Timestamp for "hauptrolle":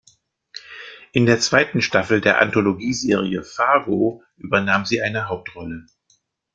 5.29-5.85